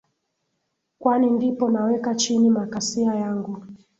[0.99, 3.63] kwani ndipo naweka chini makasia yangu